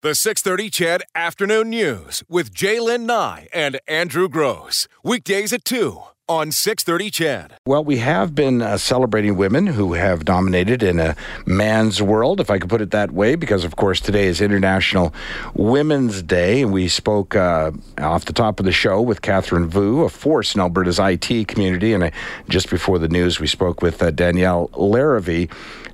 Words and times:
The 0.00 0.14
630 0.14 0.70
CHED 0.70 1.02
Afternoon 1.16 1.70
News 1.70 2.22
with 2.28 2.54
Jaylen 2.54 3.00
Nye 3.00 3.48
and 3.52 3.80
Andrew 3.88 4.28
Gross. 4.28 4.86
Weekdays 5.02 5.52
at 5.52 5.64
2 5.64 6.00
on 6.28 6.52
630 6.52 7.10
CHED. 7.10 7.52
Well, 7.66 7.82
we 7.82 7.98
have 7.98 8.34
been 8.34 8.60
uh, 8.60 8.76
celebrating 8.76 9.36
women 9.36 9.66
who 9.66 9.94
have 9.94 10.26
dominated 10.26 10.82
in 10.82 11.00
a 11.00 11.16
man's 11.46 12.02
world, 12.02 12.38
if 12.38 12.50
I 12.50 12.58
could 12.58 12.68
put 12.68 12.82
it 12.82 12.90
that 12.90 13.12
way, 13.12 13.34
because 13.34 13.64
of 13.64 13.76
course 13.76 13.98
today 13.98 14.26
is 14.26 14.42
International 14.42 15.14
Women's 15.54 16.22
Day. 16.22 16.66
We 16.66 16.88
spoke 16.88 17.34
uh, 17.34 17.70
off 17.96 18.26
the 18.26 18.34
top 18.34 18.60
of 18.60 18.66
the 18.66 18.72
show 18.72 19.00
with 19.00 19.22
Catherine 19.22 19.68
Vu, 19.68 20.02
a 20.02 20.10
force 20.10 20.54
in 20.54 20.60
Alberta's 20.60 20.98
IT 20.98 21.48
community. 21.48 21.94
And 21.94 22.04
uh, 22.04 22.10
just 22.48 22.68
before 22.68 22.98
the 22.98 23.08
news, 23.08 23.40
we 23.40 23.46
spoke 23.46 23.80
with 23.80 24.02
uh, 24.02 24.10
Danielle 24.10 24.68
Larivee, 24.74 25.50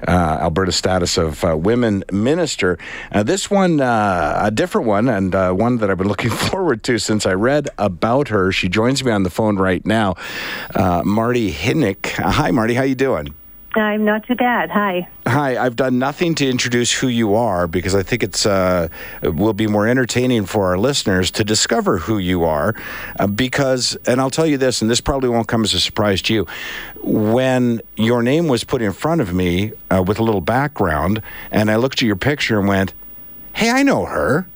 uh, 0.08 0.38
Alberta 0.40 0.72
status 0.72 1.16
of 1.16 1.44
uh, 1.44 1.56
women 1.56 2.02
minister. 2.10 2.76
this 3.22 3.50
one, 3.50 3.78
a 3.80 4.50
different 4.52 4.88
one, 4.88 5.08
and 5.08 5.32
one 5.58 5.76
that 5.76 5.90
I've 5.90 5.98
been 5.98 6.08
looking 6.14 6.30
forward 6.30 6.82
to 6.84 6.98
since 6.98 7.24
I 7.24 7.34
read 7.34 7.68
about 7.78 8.28
her. 8.28 8.50
She 8.50 8.68
joins 8.68 9.04
me 9.04 9.12
on 9.12 9.22
the 9.22 9.30
phone 9.30 9.56
right 9.58 9.84
now 9.86 10.16
uh, 10.74 11.02
Marty 11.04 11.52
Hinnick. 11.52 12.10
Hi, 12.12 12.50
Marty. 12.50 12.74
How 12.74 12.82
you 12.82 12.94
doing? 12.94 13.34
I'm 13.76 14.04
not 14.04 14.24
too 14.26 14.36
bad. 14.36 14.70
Hi. 14.70 15.08
Hi. 15.26 15.56
I've 15.56 15.74
done 15.76 15.98
nothing 15.98 16.34
to 16.36 16.48
introduce 16.48 16.92
who 16.92 17.08
you 17.08 17.34
are 17.34 17.66
because 17.66 17.94
I 17.94 18.02
think 18.02 18.22
it's 18.22 18.46
uh, 18.46 18.88
it 19.22 19.34
will 19.34 19.52
be 19.52 19.66
more 19.66 19.88
entertaining 19.88 20.46
for 20.46 20.66
our 20.66 20.78
listeners 20.78 21.30
to 21.32 21.44
discover 21.44 21.98
who 21.98 22.18
you 22.18 22.44
are. 22.44 22.74
Uh, 23.18 23.26
because, 23.26 23.96
and 24.06 24.20
I'll 24.20 24.30
tell 24.30 24.46
you 24.46 24.58
this, 24.58 24.80
and 24.80 24.90
this 24.90 25.00
probably 25.00 25.28
won't 25.28 25.48
come 25.48 25.64
as 25.64 25.74
a 25.74 25.80
surprise 25.80 26.22
to 26.22 26.34
you. 26.34 26.46
When 27.02 27.80
your 27.96 28.22
name 28.22 28.46
was 28.46 28.64
put 28.64 28.80
in 28.80 28.92
front 28.92 29.20
of 29.20 29.34
me 29.34 29.72
uh, 29.90 30.02
with 30.06 30.18
a 30.18 30.22
little 30.22 30.40
background, 30.40 31.20
and 31.50 31.70
I 31.70 31.76
looked 31.76 32.00
at 32.00 32.06
your 32.06 32.16
picture 32.16 32.58
and 32.58 32.68
went, 32.68 32.92
"Hey, 33.54 33.70
I 33.70 33.82
know 33.82 34.04
her. 34.04 34.46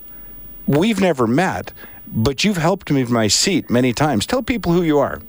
We've 0.67 1.01
never 1.01 1.27
met." 1.27 1.73
But 2.11 2.43
you've 2.43 2.57
helped 2.57 2.91
me 2.91 3.03
with 3.03 3.11
my 3.11 3.29
seat 3.29 3.69
many 3.69 3.93
times. 3.93 4.25
Tell 4.25 4.43
people 4.43 4.73
who 4.73 4.83
you 4.83 4.99
are. 4.99 5.21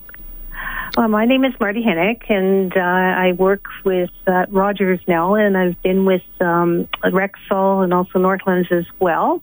Well, 1.00 1.08
my 1.08 1.24
name 1.24 1.46
is 1.46 1.54
Marty 1.62 1.82
Hinnick, 1.82 2.30
and 2.30 2.76
uh, 2.76 2.82
I 2.82 3.32
work 3.32 3.68
with 3.86 4.10
uh, 4.28 4.48
Rogers 4.50 5.00
now, 5.08 5.36
and 5.36 5.58
I've 5.58 5.82
been 5.82 6.04
with 6.04 6.24
um, 6.42 6.90
Rexall 7.02 7.86
and 7.86 7.94
also 7.94 8.20
Northlands 8.20 8.70
as 8.70 8.84
well. 9.00 9.42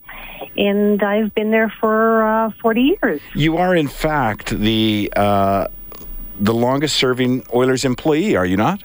And 0.55 1.01
I've 1.01 1.33
been 1.33 1.49
there 1.49 1.73
for 1.79 2.21
uh, 2.23 2.51
40 2.61 2.97
years. 3.01 3.21
You 3.33 3.57
are, 3.57 3.75
in 3.75 3.87
fact, 3.87 4.51
the 4.51 5.11
uh, 5.15 5.69
the 6.39 6.53
longest 6.53 6.95
serving 6.95 7.43
Oilers 7.51 7.85
employee, 7.85 8.35
are 8.35 8.45
you 8.45 8.55
not? 8.55 8.83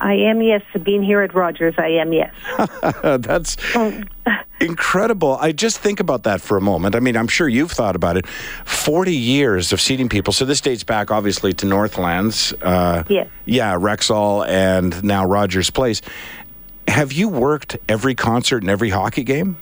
I 0.00 0.14
am, 0.14 0.40
yes. 0.40 0.62
Being 0.82 1.02
here 1.02 1.20
at 1.20 1.34
Rogers, 1.34 1.74
I 1.76 1.88
am, 1.88 2.12
yes. 2.12 2.34
That's 3.02 3.56
incredible. 4.60 5.36
I 5.40 5.52
just 5.52 5.78
think 5.78 6.00
about 6.00 6.22
that 6.22 6.40
for 6.40 6.56
a 6.56 6.60
moment. 6.60 6.94
I 6.94 7.00
mean, 7.00 7.16
I'm 7.16 7.28
sure 7.28 7.48
you've 7.48 7.72
thought 7.72 7.96
about 7.96 8.16
it. 8.16 8.26
40 8.26 9.14
years 9.14 9.72
of 9.72 9.80
seating 9.80 10.08
people. 10.08 10.32
So 10.32 10.44
this 10.44 10.60
dates 10.60 10.84
back, 10.84 11.10
obviously, 11.10 11.52
to 11.54 11.66
Northlands. 11.66 12.52
Uh, 12.62 13.04
yes. 13.08 13.28
Yeah, 13.44 13.74
Rexall 13.74 14.46
and 14.48 15.02
now 15.04 15.26
Rogers 15.26 15.70
Place. 15.70 16.00
Have 16.88 17.12
you 17.12 17.28
worked 17.28 17.76
every 17.88 18.14
concert 18.14 18.62
and 18.62 18.70
every 18.70 18.90
hockey 18.90 19.22
game? 19.22 19.58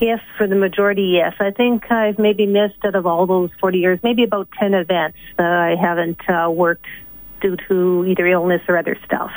Yes, 0.00 0.20
for 0.38 0.46
the 0.46 0.56
majority, 0.56 1.04
yes. 1.04 1.34
I 1.38 1.50
think 1.50 1.90
I've 1.90 2.18
maybe 2.18 2.46
missed 2.46 2.82
out 2.84 2.94
of 2.94 3.06
all 3.06 3.26
those 3.26 3.50
40 3.60 3.78
years, 3.78 4.00
maybe 4.02 4.24
about 4.24 4.48
10 4.58 4.74
events 4.74 5.18
that 5.36 5.52
I 5.52 5.76
haven't 5.76 6.28
uh, 6.28 6.50
worked 6.50 6.86
due 7.40 7.56
to 7.68 8.04
either 8.06 8.26
illness 8.26 8.62
or 8.68 8.78
other 8.78 8.98
stuff. 9.04 9.30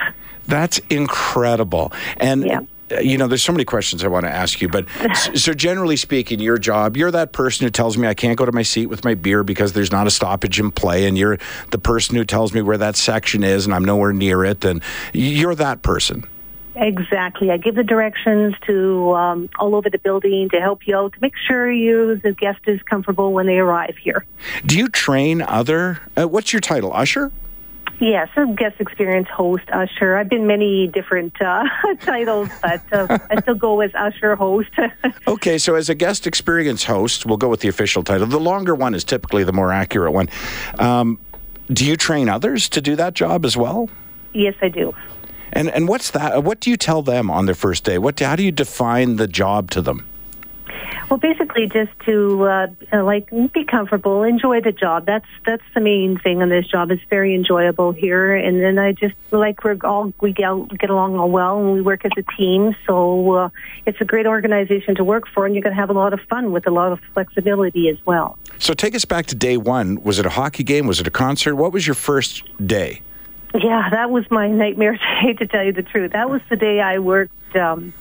That's 0.48 0.80
incredible. 0.90 1.92
And 2.18 2.46
yeah. 2.46 2.62
you 3.02 3.18
know, 3.18 3.28
there's 3.28 3.44
so 3.44 3.52
many 3.52 3.66
questions 3.66 4.04
I 4.04 4.08
want 4.08 4.26
to 4.26 4.32
ask 4.32 4.62
you, 4.62 4.68
but 4.68 4.86
so 5.36 5.54
generally 5.54 5.96
speaking, 5.96 6.40
your 6.40 6.58
job, 6.58 6.98
you're 6.98 7.12
that 7.12 7.32
person 7.32 7.66
who 7.66 7.72
tells 7.72 7.98
me 7.98 8.08
I 8.08 8.14
can't 8.14 8.38
go 8.38 8.46
to 8.46 8.52
my 8.52 8.64
seat 8.64 8.88
with 8.88 9.04
my 9.04 9.14
beer 9.14 9.44
because 9.44 9.74
there's 9.74 9.92
not 9.92 10.08
a 10.08 10.12
stoppage 10.12 10.60
in 10.60 10.72
play, 10.72 11.06
and 11.06 11.18
you're 11.18 11.38
the 11.72 11.78
person 11.78 12.16
who 12.16 12.24
tells 12.24 12.54
me 12.54 12.62
where 12.62 12.78
that 12.78 12.96
section 12.96 13.44
is 13.44 13.66
and 13.66 13.74
I'm 13.74 13.86
nowhere 13.86 14.14
near 14.14 14.44
it, 14.44 14.66
and 14.66 14.82
you're 15.14 15.56
that 15.56 15.82
person. 15.82 16.26
Exactly. 16.80 17.52
I 17.52 17.58
give 17.58 17.76
the 17.76 17.84
directions 17.84 18.56
to 18.66 19.14
um, 19.14 19.50
all 19.60 19.76
over 19.76 19.90
the 19.90 19.98
building 19.98 20.50
to 20.50 20.62
help 20.62 20.88
you 20.88 20.96
out, 20.96 21.14
to 21.14 21.20
make 21.22 21.34
sure 21.36 21.70
you, 21.70 22.16
the 22.16 22.32
guest, 22.32 22.60
is 22.68 22.82
comfortable 22.84 23.34
when 23.34 23.48
they 23.48 23.58
arrive 23.58 23.98
here. 23.98 24.26
Do 24.66 24.78
you 24.78 24.88
train 24.88 25.42
other? 25.42 26.00
Uh, 26.18 26.28
what's 26.28 26.54
your 26.54 26.62
title, 26.62 26.94
usher? 26.94 27.32
Yes, 28.00 28.30
a 28.38 28.48
guest 28.48 28.80
experience 28.80 29.28
host, 29.28 29.66
usher. 29.74 30.16
I've 30.16 30.30
been 30.30 30.48
many 30.48 30.88
different 30.88 31.40
uh, 31.42 31.66
titles, 32.02 32.50
but 32.62 32.82
uh, 32.94 33.18
I 33.30 33.42
still 33.42 33.56
go 33.56 33.82
as 33.82 33.92
usher 33.94 34.36
host. 34.38 34.70
okay, 35.28 35.58
so 35.58 35.76
as 35.76 35.90
a 35.90 35.96
guest 35.96 36.26
experience 36.26 36.86
host, 36.86 37.26
we'll 37.26 37.38
go 37.38 37.50
with 37.50 37.60
the 37.60 37.68
official 37.68 38.02
title. 38.04 38.26
The 38.26 38.40
longer 38.40 38.74
one 38.74 38.94
is 38.96 39.04
typically 39.04 39.44
the 39.44 39.52
more 39.52 39.74
accurate 39.74 40.14
one. 40.14 40.30
Um, 40.78 41.20
do 41.72 41.86
you 41.86 41.98
train 41.98 42.30
others 42.30 42.70
to 42.70 42.82
do 42.82 42.96
that 42.96 43.16
job 43.16 43.44
as 43.44 43.58
well? 43.58 43.90
Yes, 44.34 44.56
I 44.62 44.70
do. 44.70 44.96
And 45.52 45.70
and 45.70 45.88
what's 45.88 46.12
that? 46.12 46.44
What 46.44 46.60
do 46.60 46.70
you 46.70 46.78
tell 46.78 47.02
them 47.02 47.30
on 47.30 47.48
their 47.48 47.56
first 47.56 47.84
day? 47.84 47.98
What 47.98 48.20
how 48.20 48.36
do 48.36 48.44
you 48.44 48.52
define 48.52 49.18
the 49.18 49.28
job 49.28 49.72
to 49.72 49.82
them? 49.82 50.06
Well, 51.10 51.18
basically, 51.18 51.68
just 51.68 51.92
to 52.06 52.44
uh, 52.44 52.68
uh, 52.94 53.04
like 53.04 53.32
be 53.52 53.64
comfortable, 53.64 54.22
enjoy 54.22 54.62
the 54.62 54.72
job. 54.72 55.08
That's 55.08 55.26
that's 55.44 55.64
the 55.74 55.82
main 55.82 56.20
thing 56.20 56.44
on 56.44 56.50
this 56.50 56.68
job. 56.68 56.92
It's 56.92 57.02
very 57.10 57.34
enjoyable 57.34 57.94
here, 57.94 58.36
and 58.36 58.62
then 58.62 58.78
I 58.78 58.92
just 58.92 59.16
like 59.32 59.64
we're 59.64 59.78
all 59.84 60.14
we 60.22 60.34
get, 60.34 60.54
get 60.78 60.92
along 60.92 61.18
all 61.18 61.32
well, 61.32 61.60
and 61.60 61.74
we 61.74 61.82
work 61.82 62.06
as 62.06 62.12
a 62.16 62.22
team. 62.38 62.76
So 62.86 63.32
uh, 63.32 63.50
it's 63.88 64.00
a 64.00 64.06
great 64.06 64.28
organization 64.28 64.94
to 64.96 65.04
work 65.04 65.28
for, 65.28 65.48
and 65.48 65.56
you're 65.56 65.64
going 65.64 65.76
to 65.76 65.80
have 65.82 65.90
a 65.90 65.94
lot 65.94 66.14
of 66.14 66.22
fun 66.30 66.52
with 66.52 66.68
a 66.68 66.72
lot 66.72 66.92
of 66.92 67.00
flexibility 67.16 67.90
as 67.90 67.98
well. 68.06 68.38
So 68.60 68.76
take 68.76 68.94
us 68.94 69.06
back 69.06 69.26
to 69.28 69.36
day 69.36 69.58
one. 69.58 70.04
Was 70.04 70.20
it 70.20 70.28
a 70.28 70.32
hockey 70.32 70.64
game? 70.64 70.86
Was 70.86 71.00
it 71.00 71.08
a 71.08 71.12
concert? 71.12 71.56
What 71.56 71.74
was 71.74 71.88
your 71.88 71.96
first 71.96 72.44
day? 72.66 73.02
Yeah, 73.56 73.90
that 73.90 74.12
was 74.12 74.30
my 74.30 74.48
nightmare 74.48 75.00
day. 75.24 75.34
To 75.34 75.48
tell 75.48 75.64
you 75.64 75.74
the 75.74 75.82
truth, 75.82 76.12
that 76.12 76.30
was 76.30 76.42
the 76.50 76.56
day 76.56 76.82
I 76.82 77.00
worked. 77.00 77.56
Um, 77.56 77.94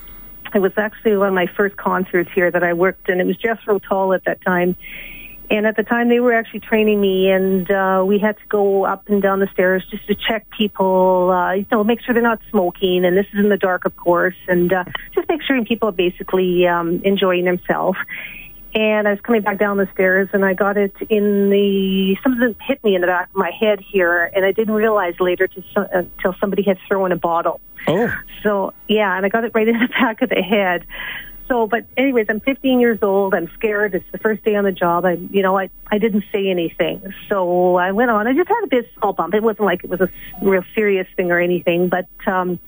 it 0.55 0.61
was 0.61 0.73
actually 0.77 1.17
one 1.17 1.29
of 1.29 1.35
my 1.35 1.47
first 1.47 1.77
concerts 1.77 2.31
here 2.35 2.51
that 2.51 2.63
I 2.63 2.73
worked 2.73 3.09
in. 3.09 3.21
It 3.21 3.27
was 3.27 3.37
Jethro 3.37 3.79
Tull 3.79 4.13
at 4.13 4.25
that 4.25 4.41
time. 4.43 4.77
And 5.51 5.67
at 5.67 5.77
the 5.77 5.83
time, 5.83 6.09
they 6.11 6.21
were 6.21 6.35
actually 6.35 6.61
training 6.61 7.01
me, 7.01 7.31
and 7.31 7.71
uh, 7.71 8.05
we 8.07 8.19
had 8.19 8.37
to 8.37 8.47
go 8.51 8.85
up 8.85 9.09
and 9.09 9.23
down 9.23 9.41
the 9.41 9.49
stairs 9.55 9.83
just 9.91 10.07
to 10.07 10.15
check 10.15 10.51
people, 10.51 11.31
uh, 11.31 11.53
you 11.53 11.67
know, 11.73 11.83
make 11.83 12.03
sure 12.03 12.13
they're 12.13 12.23
not 12.23 12.41
smoking. 12.51 13.07
And 13.07 13.17
this 13.17 13.25
is 13.33 13.39
in 13.39 13.49
the 13.49 13.57
dark, 13.57 13.87
of 13.87 13.97
course, 13.97 14.37
and 14.47 14.71
uh, 14.71 14.85
just 15.15 15.27
make 15.27 15.41
sure 15.43 15.65
people 15.65 15.89
are 15.89 15.93
basically 15.93 16.67
um, 16.67 17.01
enjoying 17.03 17.47
themselves 17.47 17.99
and 18.75 19.09
I 19.09 19.13
was 19.13 19.21
coming 19.21 19.41
back 19.43 19.59
down 19.59 19.77
the 19.77 19.89
stairs 19.95 20.29
and 20.33 20.45
I 20.45 20.55
got 20.55 20.77
it 20.77 20.95
in 21.09 21.51
the, 21.51 22.17
something 22.23 22.55
hit 22.61 22.83
me 22.85 22.95
in 22.95 23.01
the 23.01 23.07
back 23.07 23.29
of 23.31 23.37
my 23.37 23.51
head 23.51 23.81
here 23.81 24.31
and 24.35 24.45
I 24.45 24.53
didn't 24.53 24.75
realize 24.75 25.15
later 25.21 25.49
to, 25.49 25.63
until 25.93 26.31
uh, 26.31 26.35
somebody 26.41 26.63
had 26.63 26.79
thrown 26.87 27.13
a 27.13 27.17
bottle. 27.17 27.61
Oh. 27.87 28.13
So, 28.43 28.75
yeah, 28.87 29.17
and 29.17 29.25
I 29.25 29.29
got 29.29 29.45
it 29.45 29.53
right 29.55 29.67
in 29.67 29.79
the 29.79 29.89
back 30.01 30.23
of 30.23 30.29
the 30.29 30.43
head. 30.43 30.87
So, 31.49 31.67
but 31.67 31.85
anyways, 31.97 32.27
I'm 32.29 32.41
15 32.41 32.79
years 32.79 32.99
old. 33.03 33.35
I'm 33.35 33.51
scared. 33.55 33.95
It's 33.95 34.11
the 34.13 34.19
first 34.19 34.45
day 34.45 34.55
on 34.55 34.65
the 34.65 34.73
job. 34.73 35.05
I, 35.07 35.13
you 35.31 35.43
know, 35.43 35.59
I, 35.59 35.71
I 35.91 35.99
didn't 35.99 36.25
say 36.31 36.49
anything. 36.49 37.15
So 37.29 37.77
I 37.77 37.93
went 37.93 38.11
on. 38.11 38.27
I 38.27 38.35
just 38.35 38.49
had 38.49 38.63
a 38.65 38.67
bit 38.67 38.91
small 38.99 39.15
bump. 39.15 39.35
It 39.35 39.43
wasn't 39.43 39.65
like 39.65 39.83
it 39.83 39.91
was 39.91 40.01
a 40.01 40.11
real 40.43 40.63
serious 40.75 41.07
thing 41.17 41.31
or 41.31 41.41
anything, 41.41 41.89
but, 41.89 42.07
um, 42.27 42.59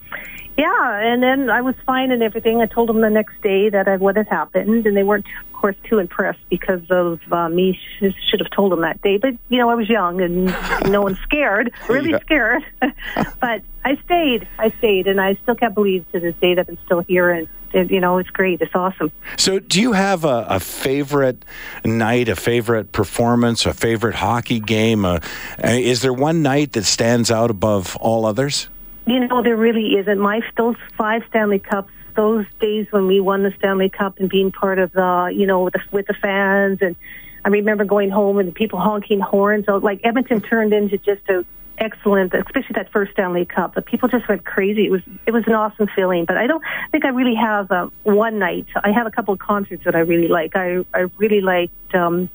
yeah, 0.57 1.01
and 1.01 1.23
then 1.23 1.49
I 1.49 1.63
was 1.63 1.75
fine 1.87 2.11
and 2.11 2.23
everything. 2.23 2.61
I 2.61 2.67
told 2.67 2.89
them 2.89 3.01
the 3.01 3.09
next 3.09 3.41
day 3.41 3.71
that 3.71 3.89
I, 3.89 3.97
what 3.97 4.17
had 4.17 4.29
happened, 4.29 4.87
and 4.87 4.95
they 4.97 5.03
weren't, 5.03 5.25
of 5.27 5.53
course, 5.55 5.77
too 5.85 5.99
impressed 5.99 6.41
because 6.51 6.83
of 6.91 7.21
uh, 7.33 7.49
me. 7.49 7.79
Sh- 7.99 8.13
should 8.29 8.41
have 8.41 8.51
told 8.51 8.73
them 8.73 8.83
that 8.83 9.01
day, 9.01 9.17
but 9.17 9.35
you 9.49 9.59
know, 9.59 9.71
I 9.71 9.75
was 9.75 9.89
young 9.89 10.21
and 10.21 10.55
no 10.91 11.03
one's 11.03 11.19
scared, 11.21 11.73
really 11.89 12.19
scared. 12.21 12.63
but 13.41 13.63
I 13.85 13.97
stayed. 14.05 14.47
I 14.59 14.71
stayed, 14.79 15.07
and 15.07 15.21
I 15.21 15.37
still 15.43 15.55
can't 15.55 15.75
believe 15.75 16.05
to 16.13 16.21
this 16.21 16.35
day 16.41 16.55
that 16.55 16.69
I'm 16.69 16.79
still 16.85 17.01
here 17.01 17.31
and 17.31 17.49
you 17.73 18.01
know, 18.01 18.19
it's 18.19 18.31
great. 18.31 18.61
It's 18.61 18.75
awesome. 18.75 19.13
So, 19.37 19.59
do 19.59 19.81
you 19.81 19.93
have 19.93 20.25
a, 20.25 20.47
a 20.49 20.61
favorite 20.61 21.45
night, 21.85 22.29
a 22.29 22.37
favorite 22.37 22.93
performance, 22.93 23.67
a 23.67 23.73
favorite 23.73 24.17
hockey 24.17 24.61
game? 24.61 25.05
Uh, 25.05 25.21
is 25.63 26.03
there 26.03 26.13
one 26.13 26.43
night 26.43 26.73
that 26.73 26.85
stands 26.85 27.31
out 27.31 27.51
above 27.51 27.97
all 27.97 28.27
others? 28.27 28.69
You 29.07 29.21
know, 29.27 29.43
there 29.43 29.57
really 29.57 29.97
isn't. 29.99 30.19
My 30.19 30.41
those 30.57 30.77
five 30.97 31.23
Stanley 31.29 31.59
Cups, 31.59 31.93
those 32.17 32.45
days 32.61 32.87
when 32.91 33.07
we 33.07 33.21
won 33.21 33.43
the 33.43 33.53
Stanley 33.59 33.89
Cup 33.89 34.19
and 34.19 34.29
being 34.29 34.53
part 34.53 34.79
of 34.79 34.93
the, 34.93 35.33
you 35.35 35.47
know, 35.47 35.65
with 35.65 35.75
the, 35.75 35.83
with 35.91 36.07
the 36.07 36.15
fans, 36.15 36.79
and 36.83 36.97
I 37.45 37.49
remember 37.49 37.85
going 37.85 38.11
home 38.11 38.39
and 38.39 38.55
people 38.55 38.79
honking 38.79 39.21
horns. 39.21 39.67
So, 39.67 39.77
like 39.77 40.01
Edmonton 40.05 40.41
turned 40.41 40.73
into 40.73 40.99
just 40.99 41.29
a 41.29 41.45
excellent, 41.81 42.35
especially 42.35 42.75
that 42.75 42.91
first 42.93 43.13
Stanley 43.13 43.45
Cup. 43.47 43.75
The 43.75 43.83
people 43.83 44.09
just 44.09 44.29
went 44.29 44.45
crazy. 44.45 44.85
It 44.87 44.91
was 44.91 45.03
it 45.27 45.33
was 45.33 45.45
an 45.47 45.55
awesome 45.55 45.89
feeling. 45.97 46.25
But 46.27 46.37
I 46.37 46.47
don't 46.47 46.63
think 46.93 47.05
I 47.05 47.09
really 47.09 47.35
have 47.35 47.71
uh, 47.73 47.89
one 48.05 48.39
night. 48.39 48.67
I 48.85 48.93
have 48.93 49.07
a 49.07 49.11
couple 49.11 49.35
of 49.35 49.41
concerts 49.41 49.85
that 49.85 49.95
I 49.97 50.01
really 50.01 50.29
like. 50.29 50.55
I 50.57 50.85
I 50.95 51.01
really 51.17 51.41
liked 51.41 51.95
um, 51.95 52.29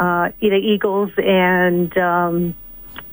uh, 0.00 0.30
the 0.40 0.46
Eagles 0.56 1.10
and. 1.18 1.96
Um, 1.98 2.54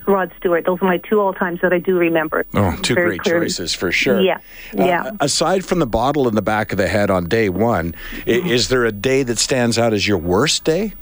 Rod 0.07 0.31
Stewart. 0.37 0.65
Those 0.67 0.79
are 0.83 0.85
my 0.85 0.97
two 0.99 1.19
all 1.19 1.33
times 1.33 1.61
that 1.61 1.73
I 1.73 1.79
do 1.79 1.97
remember. 1.97 2.45
Oh, 2.53 2.77
two 2.83 2.93
very 2.93 3.07
great 3.07 3.21
clearly. 3.21 3.45
choices 3.47 3.73
for 3.73 3.91
sure. 3.91 4.21
Yeah, 4.21 4.37
Uh, 4.77 4.85
yeah. 4.85 5.11
aside 5.19 5.65
from 5.65 5.79
the 5.79 5.87
bottle 5.87 6.27
in 6.27 6.35
the 6.35 6.43
back 6.43 6.71
of 6.71 6.77
the 6.77 6.87
head 6.87 7.09
on 7.09 7.27
day 7.27 7.49
one, 7.49 7.95
Mm-hmm. 8.17 8.47
is 8.47 8.69
there 8.69 8.85
a 8.85 8.91
day 8.91 9.23
that 9.23 9.39
stands 9.39 9.79
out 9.79 9.93
as 9.93 10.07
your 10.07 10.19
worst 10.19 10.63
day? 10.63 10.93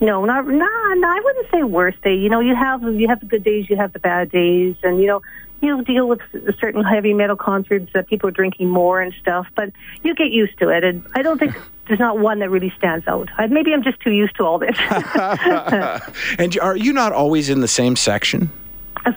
No, 0.00 0.24
not 0.24 0.46
no, 0.46 0.54
no. 0.54 1.08
I 1.08 1.20
wouldn't 1.24 1.50
say 1.50 1.62
worst 1.62 2.02
day. 2.02 2.14
You 2.14 2.28
know, 2.28 2.40
you 2.40 2.54
have 2.54 2.82
you 2.82 3.08
have 3.08 3.20
the 3.20 3.26
good 3.26 3.44
days, 3.44 3.68
you 3.70 3.76
have 3.76 3.92
the 3.92 3.98
bad 3.98 4.30
days, 4.30 4.76
and 4.82 5.00
you 5.00 5.06
know 5.06 5.22
you 5.60 5.82
deal 5.84 6.06
with 6.06 6.20
certain 6.60 6.84
heavy 6.84 7.14
metal 7.14 7.36
concerts 7.36 7.90
that 7.94 8.06
people 8.08 8.28
are 8.28 8.32
drinking 8.32 8.68
more 8.68 9.00
and 9.00 9.14
stuff. 9.20 9.46
But 9.54 9.72
you 10.02 10.14
get 10.14 10.30
used 10.30 10.58
to 10.58 10.68
it, 10.68 10.84
and 10.84 11.06
I 11.14 11.22
don't 11.22 11.38
think 11.38 11.56
there's 11.88 11.98
not 11.98 12.18
one 12.18 12.40
that 12.40 12.50
really 12.50 12.72
stands 12.76 13.06
out. 13.08 13.30
I, 13.38 13.46
maybe 13.46 13.72
I'm 13.72 13.82
just 13.82 14.00
too 14.00 14.12
used 14.12 14.36
to 14.36 14.44
all 14.44 14.58
this. 14.58 14.76
And 16.38 16.58
are 16.58 16.76
you 16.76 16.92
not 16.92 17.12
always 17.12 17.48
in 17.48 17.60
the 17.60 17.68
same 17.68 17.96
section? 17.96 18.50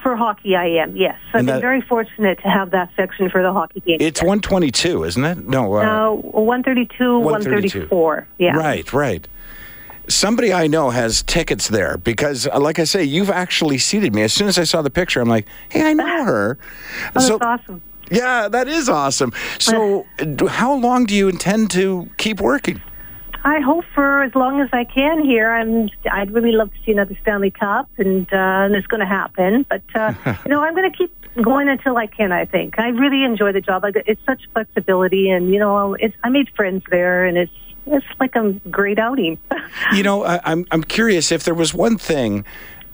for 0.04 0.16
hockey, 0.16 0.56
I 0.56 0.68
am. 0.68 0.96
Yes, 0.96 1.18
I've 1.34 1.46
been 1.46 1.62
very 1.62 1.82
fortunate 1.82 2.40
to 2.44 2.50
have 2.50 2.72
that 2.72 2.92
section 2.96 3.30
for 3.30 3.42
the 3.42 3.52
hockey 3.52 3.80
game. 3.80 3.98
It's 4.00 4.22
122, 4.22 5.04
isn't 5.04 5.26
it? 5.26 5.48
No. 5.48 5.74
Uh, 5.74 6.12
uh, 6.12 6.14
132, 6.14 7.20
132. 7.20 7.80
134. 7.80 8.28
Yeah. 8.38 8.56
Right, 8.56 8.94
right. 8.94 9.28
Somebody 10.10 10.52
I 10.52 10.68
know 10.68 10.90
has 10.90 11.24
tickets 11.24 11.68
there 11.68 11.98
because, 11.98 12.48
uh, 12.48 12.60
like 12.60 12.80
I 12.80 12.84
say, 12.84 13.04
you've 13.04 13.30
actually 13.30 13.78
seated 13.78 14.14
me. 14.14 14.24
As 14.24 14.34
soon 14.34 14.48
as 14.48 14.58
I 14.58 14.64
saw 14.64 14.82
the 14.82 14.90
picture, 14.90 15.22
I'm 15.22 15.30
like, 15.30 15.48
hey, 15.70 15.84
I 15.84 15.94
know 15.94 16.26
her. 16.26 16.58
Oh, 17.16 17.20
so, 17.20 17.38
awesome. 17.42 17.82
yeah, 18.12 18.48
that 18.50 18.68
is 18.68 18.90
awesome. 18.90 19.34
So, 19.58 20.06
how 20.48 20.74
long 20.76 21.06
do 21.06 21.16
you 21.16 21.30
intend 21.30 21.72
to 21.72 22.10
keep 22.18 22.42
working? 22.42 22.82
I 23.44 23.62
hope 23.62 23.86
for 23.96 24.24
as 24.24 24.36
long 24.36 24.60
as 24.60 24.70
I 24.74 24.84
can 24.84 25.24
here. 25.24 25.52
I'm. 25.52 25.90
I'd 26.12 26.32
really 26.32 26.52
love 26.52 26.74
to 26.74 26.80
see 26.86 26.92
another 26.92 27.18
Stanley 27.22 27.52
Cup, 27.52 27.90
and, 27.98 28.32
uh, 28.34 28.36
and 28.36 28.76
it's 28.76 28.88
going 28.88 29.00
to 29.00 29.06
happen. 29.06 29.66
But 29.70 29.82
uh, 29.96 30.14
you 30.46 30.50
know, 30.50 30.62
I'm 30.62 30.76
going 30.76 30.92
to 30.92 30.98
keep 30.98 31.14
going 31.42 31.70
until 31.70 31.96
I 31.98 32.08
can. 32.08 32.32
I 32.32 32.46
think 32.46 32.78
I 32.80 32.90
really 32.90 33.24
enjoy 33.24 33.54
the 33.54 33.62
job. 33.62 33.84
It's 33.86 34.24
such 34.26 34.42
flexibility, 34.54 35.30
and 35.30 35.52
you 35.54 35.60
know, 35.60 35.94
it's. 35.94 36.16
I 36.24 36.30
made 36.30 36.50
friends 36.56 36.84
there, 36.90 37.26
and 37.26 37.38
it's. 37.38 37.52
It's 37.92 38.06
like 38.20 38.36
a 38.36 38.52
great 38.70 39.00
outing. 39.00 39.38
You 39.94 40.04
know, 40.04 40.26
I, 40.26 40.40
I'm 40.44 40.66
I'm 40.72 40.84
curious 40.84 41.32
if 41.32 41.44
there 41.44 41.54
was 41.54 41.74
one 41.74 41.98
thing, 41.98 42.44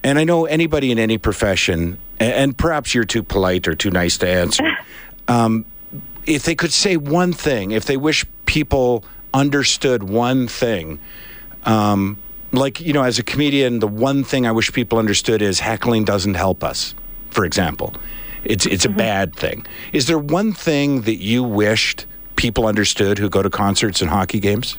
and 0.04 0.20
I 0.20 0.24
know 0.24 0.46
anybody 0.46 0.92
in 0.92 1.00
any 1.00 1.18
profession, 1.18 1.98
a- 2.20 2.24
and 2.24 2.58
perhaps 2.58 2.94
you're 2.94 3.06
too 3.06 3.24
polite 3.24 3.68
or 3.68 3.76
too 3.76 3.90
nice 3.92 4.18
to 4.20 4.28
answer. 4.28 4.64
um, 5.28 5.66
if 6.26 6.44
they 6.44 6.54
could 6.56 6.72
say 6.74 6.96
one 6.98 7.34
thing, 7.34 7.72
if 7.72 7.86
they 7.86 7.98
wish 7.98 8.26
people 8.46 9.04
understood 9.34 10.04
one 10.04 10.48
thing, 10.48 11.00
um, 11.64 12.18
like 12.52 12.80
you 12.82 12.94
know, 12.94 13.04
as 13.04 13.20
a 13.20 13.24
comedian, 13.24 13.80
the 13.80 13.88
one 13.88 14.24
thing 14.24 14.46
I 14.46 14.52
wish 14.52 14.72
people 14.74 15.00
understood 15.00 15.42
is 15.42 15.60
heckling 15.62 16.04
doesn't 16.06 16.36
help 16.36 16.64
us. 16.64 16.94
For 17.32 17.46
example, 17.46 17.94
it's 18.44 18.66
it's 18.66 18.86
a 18.86 18.90
bad 18.90 19.36
thing. 19.36 19.66
Is 19.92 20.08
there 20.08 20.20
one 20.20 20.54
thing 20.54 21.02
that 21.02 21.22
you 21.22 21.42
wished 21.44 22.06
people 22.36 22.68
understood 22.68 23.18
who 23.18 23.30
go 23.30 23.42
to 23.42 23.50
concerts 23.50 24.02
and 24.02 24.10
hockey 24.10 24.40
games? 24.40 24.78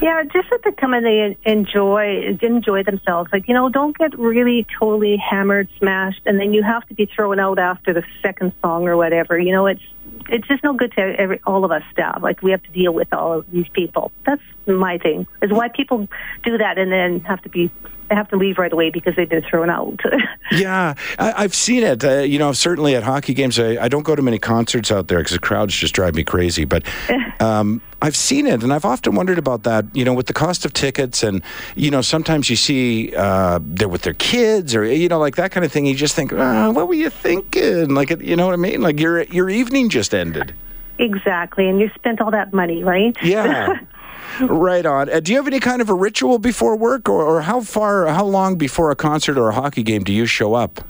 Yeah, 0.00 0.22
just 0.24 0.50
that 0.50 0.60
they 0.62 0.72
come 0.72 0.92
and 0.92 1.06
they 1.06 1.38
enjoy 1.44 2.36
enjoy 2.42 2.82
themselves. 2.82 3.30
Like 3.32 3.48
you 3.48 3.54
know, 3.54 3.70
don't 3.70 3.96
get 3.96 4.18
really 4.18 4.66
totally 4.78 5.16
hammered, 5.16 5.68
smashed, 5.78 6.20
and 6.26 6.38
then 6.38 6.52
you 6.52 6.62
have 6.62 6.86
to 6.88 6.94
be 6.94 7.06
thrown 7.06 7.40
out 7.40 7.58
after 7.58 7.94
the 7.94 8.04
second 8.20 8.52
song 8.62 8.86
or 8.86 8.96
whatever. 8.96 9.38
You 9.38 9.52
know, 9.52 9.66
it's 9.66 9.82
it's 10.28 10.46
just 10.48 10.62
no 10.62 10.74
good 10.74 10.92
to 10.92 11.00
every, 11.00 11.40
all 11.46 11.64
of 11.64 11.70
us 11.70 11.82
staff. 11.92 12.22
Like 12.22 12.42
we 12.42 12.50
have 12.50 12.62
to 12.62 12.70
deal 12.70 12.92
with 12.92 13.12
all 13.14 13.32
of 13.32 13.50
these 13.50 13.68
people. 13.70 14.12
That's 14.24 14.42
my 14.66 14.98
thing. 14.98 15.26
Is 15.40 15.50
why 15.50 15.68
people 15.68 16.08
do 16.44 16.58
that 16.58 16.76
and 16.76 16.92
then 16.92 17.20
have 17.20 17.40
to 17.42 17.48
be 17.48 17.70
they 18.08 18.14
have 18.14 18.28
to 18.28 18.36
leave 18.36 18.58
right 18.58 18.72
away 18.72 18.90
because 18.90 19.16
they've 19.16 19.28
been 19.28 19.42
thrown 19.42 19.70
out. 19.70 20.00
Yeah, 20.52 20.94
I, 21.18 21.42
I've 21.42 21.56
seen 21.56 21.82
it. 21.82 22.04
Uh, 22.04 22.18
you 22.18 22.38
know, 22.38 22.52
certainly 22.52 22.94
at 22.94 23.02
hockey 23.02 23.34
games, 23.34 23.58
I, 23.58 23.82
I 23.82 23.88
don't 23.88 24.04
go 24.04 24.14
to 24.14 24.22
many 24.22 24.38
concerts 24.38 24.92
out 24.92 25.08
there 25.08 25.18
because 25.18 25.32
the 25.32 25.40
crowds 25.40 25.74
just 25.74 25.92
drive 25.92 26.14
me 26.14 26.22
crazy. 26.22 26.64
But 26.64 26.84
um, 27.40 27.82
I've 28.00 28.14
seen 28.14 28.46
it, 28.46 28.62
and 28.62 28.72
I've 28.72 28.84
often 28.84 29.16
wondered 29.16 29.38
about 29.38 29.64
that. 29.64 29.84
You 29.92 30.04
know, 30.04 30.14
with 30.14 30.28
the 30.28 30.32
cost 30.32 30.64
of 30.64 30.72
tickets, 30.72 31.24
and 31.24 31.42
you 31.74 31.90
know, 31.90 32.00
sometimes 32.00 32.48
you 32.48 32.54
see 32.54 33.12
uh, 33.16 33.58
they're 33.60 33.88
with 33.88 34.02
their 34.02 34.14
kids, 34.14 34.72
or 34.76 34.84
you 34.84 35.08
know, 35.08 35.18
like 35.18 35.34
that 35.34 35.50
kind 35.50 35.66
of 35.66 35.72
thing. 35.72 35.84
You 35.84 35.96
just 35.96 36.14
think, 36.14 36.32
oh, 36.32 36.70
what 36.70 36.86
were 36.86 36.94
you 36.94 37.10
thinking? 37.10 37.92
Like, 37.92 38.10
you 38.20 38.36
know 38.36 38.46
what 38.46 38.52
I 38.54 38.58
mean? 38.58 38.82
Like 38.82 39.00
your 39.00 39.24
your 39.24 39.50
evening 39.50 39.88
just 39.88 40.14
ended. 40.14 40.54
exactly, 40.98 41.68
and 41.68 41.80
you 41.80 41.90
spent 41.96 42.20
all 42.20 42.30
that 42.30 42.52
money, 42.52 42.84
right? 42.84 43.16
Yeah. 43.20 43.80
Right 44.40 44.84
on. 44.84 45.08
Uh, 45.10 45.20
do 45.20 45.32
you 45.32 45.38
have 45.38 45.46
any 45.46 45.60
kind 45.60 45.80
of 45.80 45.88
a 45.88 45.94
ritual 45.94 46.38
before 46.38 46.76
work, 46.76 47.08
or, 47.08 47.22
or 47.22 47.42
how 47.42 47.60
far, 47.60 48.06
how 48.06 48.24
long 48.24 48.56
before 48.56 48.90
a 48.90 48.96
concert 48.96 49.38
or 49.38 49.48
a 49.48 49.54
hockey 49.54 49.82
game 49.82 50.04
do 50.04 50.12
you 50.12 50.26
show 50.26 50.54
up? 50.54 50.84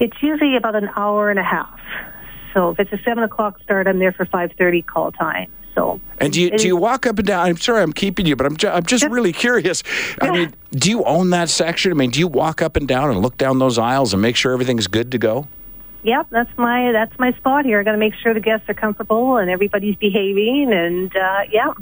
It's 0.00 0.16
usually 0.22 0.56
about 0.56 0.74
an 0.74 0.90
hour 0.96 1.30
and 1.30 1.38
a 1.38 1.44
half. 1.44 1.80
So 2.52 2.70
if 2.70 2.80
it's 2.80 2.92
a 2.92 2.98
seven 3.04 3.24
o'clock 3.24 3.60
start, 3.62 3.86
I'm 3.86 3.98
there 3.98 4.12
for 4.12 4.24
five 4.26 4.52
thirty 4.58 4.82
call 4.82 5.12
time. 5.12 5.50
So 5.74 6.00
And 6.18 6.32
do 6.32 6.40
you, 6.40 6.56
do 6.56 6.66
you 6.68 6.76
walk 6.76 7.04
up 7.04 7.18
and 7.18 7.26
down? 7.26 7.46
I'm 7.46 7.56
sorry, 7.56 7.82
I'm 7.82 7.92
keeping 7.92 8.26
you, 8.26 8.36
but 8.36 8.46
I'm, 8.46 8.56
ju- 8.56 8.68
I'm 8.68 8.84
just 8.84 9.04
really 9.06 9.32
curious. 9.32 9.82
I 10.20 10.30
mean, 10.30 10.54
do 10.70 10.88
you 10.88 11.02
own 11.02 11.30
that 11.30 11.50
section? 11.50 11.90
I 11.90 11.94
mean, 11.96 12.10
do 12.10 12.20
you 12.20 12.28
walk 12.28 12.62
up 12.62 12.76
and 12.76 12.86
down 12.86 13.10
and 13.10 13.20
look 13.20 13.36
down 13.38 13.58
those 13.58 13.76
aisles 13.76 14.12
and 14.12 14.22
make 14.22 14.36
sure 14.36 14.52
everything's 14.52 14.86
good 14.86 15.10
to 15.10 15.18
go? 15.18 15.48
Yep, 16.04 16.28
that's 16.30 16.50
my 16.58 16.92
that's 16.92 17.18
my 17.18 17.32
spot 17.32 17.64
here. 17.64 17.80
I 17.80 17.82
got 17.82 17.92
to 17.92 17.98
make 17.98 18.14
sure 18.14 18.34
the 18.34 18.40
guests 18.40 18.68
are 18.68 18.74
comfortable 18.74 19.38
and 19.38 19.50
everybody's 19.50 19.96
behaving, 19.96 20.72
and 20.72 21.14
uh, 21.16 21.40
yeah. 21.50 21.72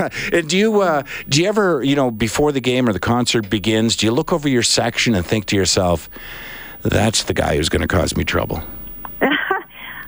And 0.32 0.48
do 0.48 0.56
you 0.56 0.80
uh, 0.80 1.02
do 1.28 1.42
you 1.42 1.48
ever, 1.48 1.82
you 1.82 1.96
know, 1.96 2.10
before 2.10 2.52
the 2.52 2.60
game 2.60 2.88
or 2.88 2.92
the 2.92 3.00
concert 3.00 3.50
begins, 3.50 3.96
do 3.96 4.06
you 4.06 4.12
look 4.12 4.32
over 4.32 4.48
your 4.48 4.62
section 4.62 5.14
and 5.14 5.24
think 5.26 5.46
to 5.46 5.56
yourself, 5.56 6.08
"That's 6.82 7.24
the 7.24 7.34
guy 7.34 7.56
who's 7.56 7.68
going 7.68 7.82
to 7.82 7.88
cause 7.88 8.16
me 8.16 8.24
trouble"? 8.24 8.62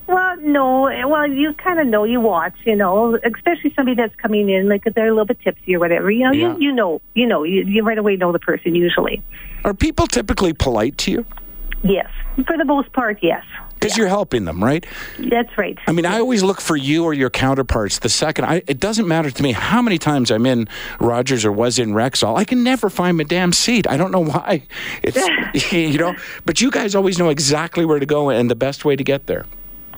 Well, 0.08 0.36
no. 0.42 0.82
Well, 1.08 1.26
you 1.26 1.54
kind 1.54 1.80
of 1.80 1.86
know. 1.86 2.04
You 2.04 2.20
watch, 2.20 2.52
you 2.66 2.76
know, 2.76 3.14
especially 3.24 3.72
somebody 3.74 3.94
that's 3.94 4.14
coming 4.16 4.50
in, 4.50 4.68
like 4.68 4.84
they're 4.94 5.06
a 5.06 5.10
little 5.10 5.24
bit 5.24 5.40
tipsy 5.40 5.74
or 5.74 5.78
whatever. 5.78 6.10
You 6.10 6.24
know, 6.24 6.32
Yeah. 6.32 6.54
you 6.56 6.66
you 6.66 6.72
know, 6.72 7.00
you 7.14 7.26
know, 7.26 7.44
you, 7.44 7.62
you 7.62 7.82
right 7.82 7.96
away 7.96 8.16
know 8.16 8.30
the 8.30 8.38
person 8.38 8.74
usually. 8.74 9.22
Are 9.64 9.72
people 9.72 10.06
typically 10.06 10.52
polite 10.52 10.98
to 10.98 11.12
you 11.12 11.24
Yes, 11.82 12.08
for 12.46 12.56
the 12.56 12.64
most 12.64 12.92
part, 12.92 13.18
yes. 13.22 13.44
because 13.74 13.96
you're 13.96 14.08
helping 14.08 14.44
them, 14.44 14.62
right? 14.62 14.86
That's 15.18 15.56
right. 15.58 15.76
I 15.86 15.92
mean, 15.92 16.06
I 16.06 16.20
always 16.20 16.42
look 16.42 16.60
for 16.60 16.76
you 16.76 17.04
or 17.04 17.12
your 17.12 17.30
counterparts. 17.30 17.98
The 17.98 18.08
second, 18.08 18.44
I, 18.44 18.62
it 18.66 18.78
doesn't 18.78 19.08
matter 19.08 19.30
to 19.30 19.42
me 19.42 19.52
how 19.52 19.82
many 19.82 19.98
times 19.98 20.30
I'm 20.30 20.46
in 20.46 20.68
Rogers 21.00 21.44
or 21.44 21.50
was 21.50 21.78
in 21.78 21.90
Rexall. 21.90 22.38
I 22.38 22.44
can 22.44 22.62
never 22.62 22.88
find 22.88 23.16
my 23.16 23.24
damn 23.24 23.52
seat. 23.52 23.88
I 23.88 23.96
don't 23.96 24.12
know 24.12 24.24
why. 24.24 24.62
It's 25.02 25.18
you 25.72 25.98
know, 25.98 26.14
but 26.44 26.60
you 26.60 26.70
guys 26.70 26.94
always 26.94 27.18
know 27.18 27.30
exactly 27.30 27.84
where 27.84 27.98
to 27.98 28.06
go 28.06 28.30
and 28.30 28.50
the 28.50 28.54
best 28.54 28.84
way 28.84 28.96
to 28.96 29.04
get 29.04 29.26
there. 29.26 29.44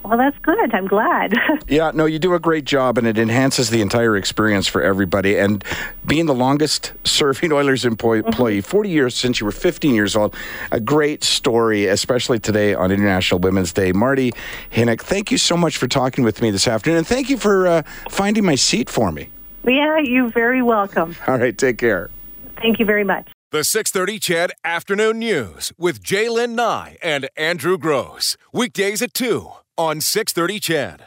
Well, 0.05 0.19
that's 0.19 0.37
good. 0.43 0.75
I'm 0.75 0.87
glad. 0.87 1.35
Yeah, 1.67 1.93
no, 1.95 2.05
you 2.05 2.19
do 2.19 2.35
a 2.35 2.39
great 2.39 2.67
job, 2.67 2.99
and 2.99 3.07
it 3.07 3.17
enhances 3.17 3.71
the 3.71 3.81
entire 3.81 4.17
experience 4.17 4.67
for 4.67 4.83
everybody. 4.83 5.39
And 5.39 5.65
being 6.07 6.27
the 6.27 6.35
longest 6.35 6.93
serving 7.05 7.53
Oilers 7.59 7.85
employee, 7.87 8.19
employee 8.19 8.61
40 8.61 8.91
years 8.91 9.15
since 9.15 9.41
you 9.41 9.47
were 9.47 9.53
15 9.53 9.95
years 9.95 10.15
old, 10.15 10.37
a 10.71 10.79
great 10.79 11.25
story, 11.25 11.87
especially 11.87 12.39
today 12.39 12.75
on 12.75 12.93
International 12.93 13.41
Women's 13.41 13.73
Day. 13.73 13.93
Marty 13.93 14.33
Hinnick, 14.71 15.01
thank 15.01 15.31
you 15.31 15.39
so 15.39 15.57
much 15.57 15.79
for 15.79 15.89
talking 15.89 16.23
with 16.23 16.43
me 16.43 16.51
this 16.51 16.69
afternoon, 16.69 16.99
and 16.99 17.07
thank 17.07 17.31
you 17.31 17.39
for 17.39 17.67
uh, 17.67 17.83
finding 18.11 18.45
my 18.45 18.57
seat 18.57 18.91
for 18.91 19.11
me. 19.11 19.31
yeah, 19.65 19.99
you're 19.99 20.31
very 20.31 20.63
welcome. 20.63 21.17
All 21.27 21.39
right, 21.39 21.57
take 21.57 21.79
care. 21.79 22.11
Thank 22.61 22.79
you 22.79 22.85
very 22.85 23.05
much. 23.05 23.29
The 23.53 23.65
630 23.65 24.19
CHED 24.19 24.53
Afternoon 24.65 25.19
News 25.19 25.73
with 25.79 26.03
Jaylen 26.03 26.51
Nye 26.51 26.99
and 27.03 27.29
Andrew 27.37 27.79
Gross. 27.79 28.37
Weekdays 28.53 29.01
at 29.01 29.15
2 29.15 29.51
on 29.77 30.01
630 30.01 30.61
CHED. 30.61 31.01